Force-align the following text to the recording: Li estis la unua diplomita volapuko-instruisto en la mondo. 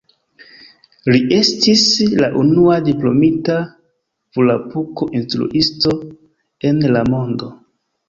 Li 1.15 1.19
estis 1.39 1.83
la 2.23 2.31
unua 2.45 2.79
diplomita 2.89 3.59
volapuko-instruisto 4.41 5.97
en 6.75 6.87
la 6.99 7.09
mondo. 7.17 7.57